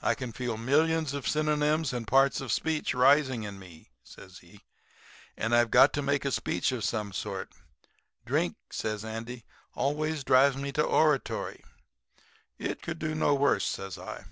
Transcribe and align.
I 0.00 0.14
can 0.14 0.30
feel 0.30 0.56
millions 0.56 1.14
of 1.14 1.26
synonyms 1.26 1.92
and 1.92 2.06
parts 2.06 2.40
of 2.40 2.52
speech 2.52 2.94
rising 2.94 3.42
in 3.42 3.58
me,' 3.58 3.90
says 4.04 4.38
he, 4.38 4.60
'and 5.36 5.52
I've 5.52 5.72
got 5.72 5.92
to 5.94 6.00
make 6.00 6.24
a 6.24 6.30
speech 6.30 6.70
of 6.70 6.84
some 6.84 7.12
sort. 7.12 7.52
Drink,' 8.24 8.54
says 8.72 9.04
Andy, 9.04 9.44
'always 9.74 10.22
drives 10.22 10.56
me 10.56 10.70
to 10.70 10.84
oratory.' 10.84 11.64
"'It 12.56 12.82
could 12.82 13.00
do 13.00 13.16
no 13.16 13.34
worse,' 13.34 13.66
says 13.66 13.98
I. 13.98 14.26